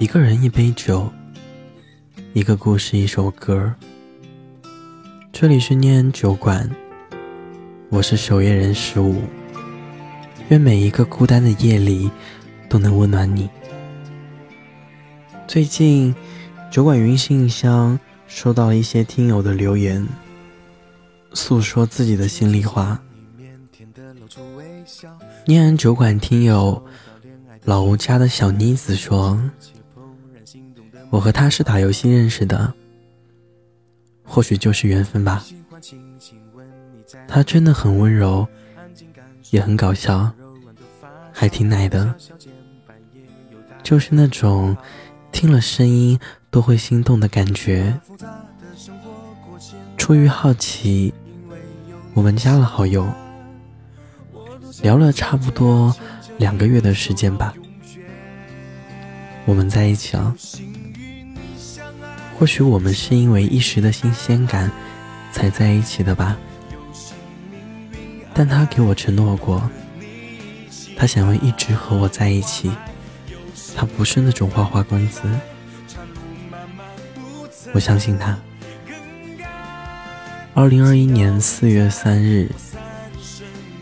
[0.00, 1.08] 一个人，一杯酒，
[2.32, 3.72] 一个故事，一首歌。
[5.30, 6.68] 这里是念安酒馆，
[7.90, 9.22] 我是守夜人十五。
[10.48, 12.10] 愿每一个孤单的夜里
[12.68, 13.48] 都能温暖你。
[15.46, 16.12] 最近，
[16.72, 20.04] 酒馆云信箱收到了一些听友的留言，
[21.34, 23.00] 诉说自己的心里话。
[25.46, 26.84] 念安酒馆听友
[27.64, 29.40] 老吴家的小妮子说。
[31.14, 32.74] 我和他是打游戏认识的，
[34.24, 35.44] 或许就是缘分吧。
[37.28, 38.44] 他真的很温柔，
[39.52, 40.28] 也很搞笑，
[41.32, 42.12] 还挺奶的，
[43.80, 44.76] 就是那种
[45.30, 46.18] 听了声音
[46.50, 47.96] 都会心动的感觉。
[49.96, 51.14] 出于好奇，
[52.12, 53.08] 我们加了好友，
[54.82, 55.94] 聊了差不多
[56.38, 57.54] 两个月的时间吧，
[59.44, 60.34] 我们在一起了。
[62.38, 64.70] 或许我们是因为一时的新鲜感
[65.32, 66.36] 才在一起的吧，
[68.34, 69.62] 但他给我承诺过，
[70.96, 72.70] 他想要一直和我在一起，
[73.76, 75.22] 他不是那种花花公子，
[77.72, 78.36] 我相信他。
[80.54, 82.50] 二零二一年四月三日，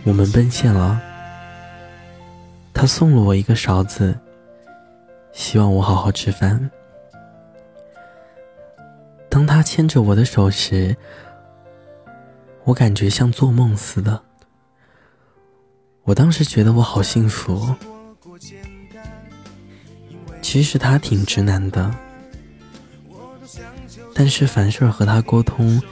[0.04, 1.00] 我们奔现了，
[2.72, 4.18] 他送了我一个勺子，
[5.32, 6.70] 希望我好好吃饭。
[9.42, 10.96] 当他牵着我的手时，
[12.62, 14.22] 我感觉像做梦似的。
[16.04, 17.74] 我当时觉得我好幸福。
[20.40, 21.92] 其实他挺直男的，
[24.14, 25.82] 但是凡事和他沟通，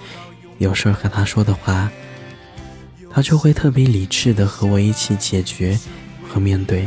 [0.58, 1.90] 有事和他说的话，
[3.10, 5.76] 他就会特别理智的和我一起解决
[6.28, 6.86] 和面对。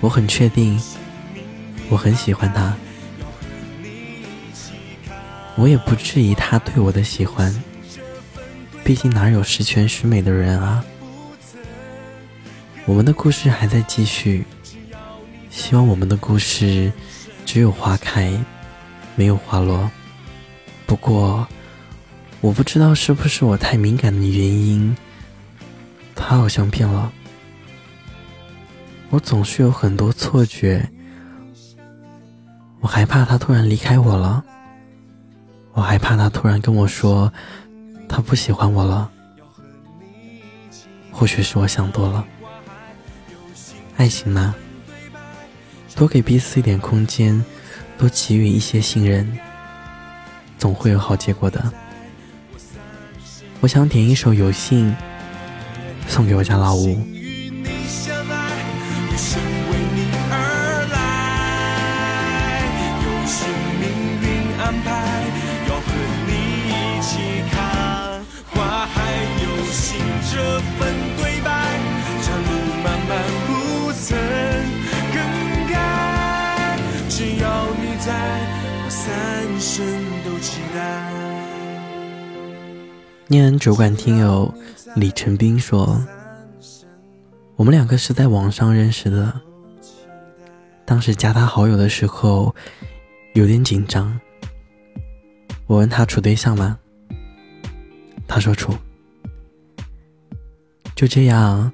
[0.00, 0.80] 我很确定，
[1.90, 2.74] 我很喜欢他。
[5.58, 7.52] 我也不质疑他对我的喜欢，
[8.84, 10.84] 毕竟哪有十全十美的人啊。
[12.86, 14.46] 我们的故事还在继续，
[15.50, 16.92] 希望我们的故事
[17.44, 18.32] 只有花开，
[19.16, 19.90] 没有花落。
[20.86, 21.44] 不过，
[22.40, 24.96] 我不知道是不是我太敏感的原因，
[26.14, 27.12] 他好像变了。
[29.10, 30.88] 我总是有很多错觉，
[32.78, 34.44] 我害怕他突然离开我了。
[35.78, 37.32] 我害怕他突然跟我说，
[38.08, 39.08] 他不喜欢我了。
[41.12, 42.24] 或许是我想多了。
[43.96, 44.56] 爱情嘛，
[45.94, 47.44] 多给彼此一点空间，
[47.96, 49.38] 多给予一些信任，
[50.58, 51.72] 总会有好结果的。
[53.60, 54.90] 我想点一首《有幸》，
[56.08, 57.00] 送给我家老吴。
[80.40, 81.12] 期待
[83.26, 84.52] 念安酒馆听友
[84.96, 86.00] 李成斌说
[87.56, 89.40] ：“我们两个是在网上认识的，
[90.84, 92.54] 当时加他好友的时候
[93.34, 94.18] 有点紧张。
[95.66, 96.78] 我问他处对象吗？
[98.26, 98.72] 他说处。
[100.94, 101.70] 就这样，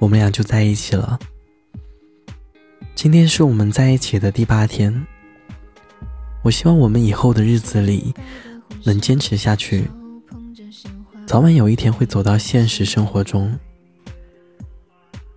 [0.00, 1.18] 我们俩就在一起了。
[2.96, 5.06] 今天是我们在一起的第八天。
[6.42, 8.14] 我希望我们以后的日子里
[8.84, 9.88] 能坚持下去。”
[11.26, 13.58] 早晚有一天会走到现实生活中。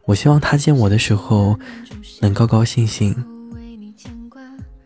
[0.06, 1.58] 我希望他见我的时候
[2.22, 3.16] 能高高兴兴。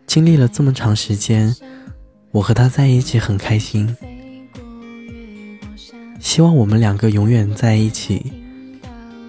[0.05, 1.55] 经历了这么长时间，
[2.31, 3.95] 我和他在一起很开心。
[6.19, 8.31] 希望我们两个永远在一起，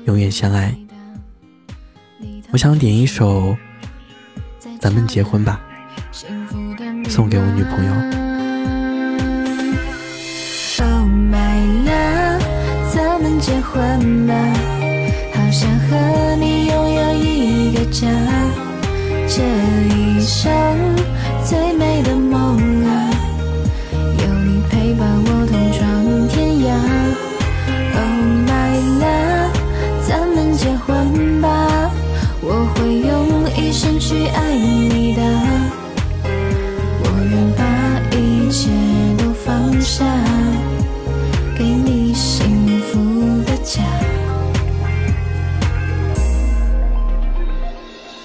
[0.06, 0.76] 永远相爱。
[2.50, 3.56] 我想点一首
[4.80, 5.60] 《咱们结婚吧》，
[7.10, 7.92] 送给我女朋友
[10.78, 12.40] 哦 my love
[12.94, 13.38] 咱们。
[13.40, 14.34] 结婚吧，
[15.32, 18.06] 好想和你拥有一个家，
[19.26, 19.42] 这
[19.96, 20.89] 一生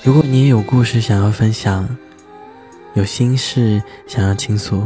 [0.06, 1.98] 如果你也有故事想要分享，
[2.94, 4.84] 有心事想要倾诉，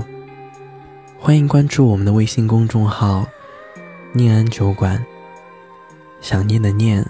[1.19, 3.27] 欢迎关注我们的微信公众号
[4.16, 5.06] “念安酒馆”。
[6.21, 7.06] 想念的念，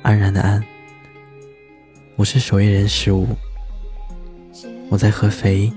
[0.00, 0.64] 安然的安。
[2.16, 3.28] 我是守夜人十五，
[4.88, 5.70] 我在合肥，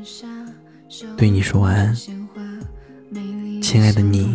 [1.17, 1.93] 对你说晚安，
[3.61, 4.28] 亲爱的你，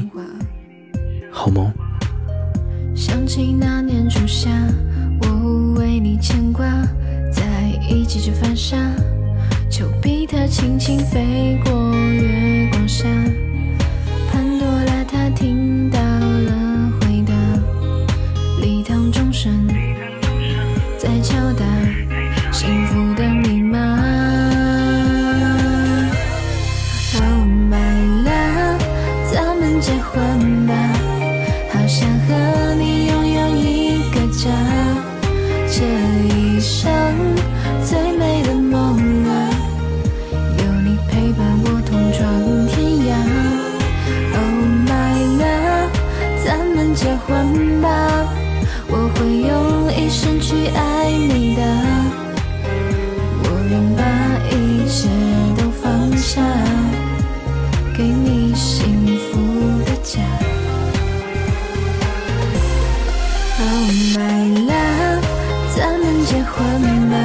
[66.95, 67.17] 结婚吧，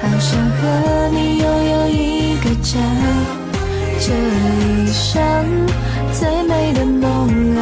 [0.00, 0.60] 好想和
[1.12, 2.80] 你拥有一个家。
[4.00, 5.22] 这一生
[6.12, 7.60] 最美的梦啊，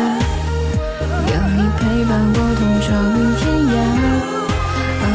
[1.27, 2.89] 有你陪伴我同闯
[3.37, 3.77] 天涯。
[5.05, 5.09] Oh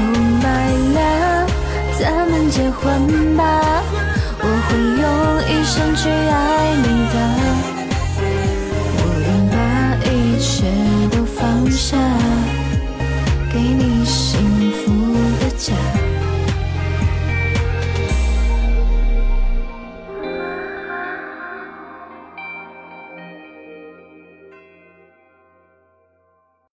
[0.43, 1.49] my love，
[1.99, 2.83] 咱们结婚
[3.35, 3.41] 吧，
[4.41, 5.03] 我会用
[5.49, 7.15] 一生去爱你的，
[8.99, 9.55] 我愿把
[10.07, 10.09] 一
[10.39, 10.45] 切
[11.09, 11.41] 都放
[11.71, 11.97] 下。
[13.51, 13.84] 给你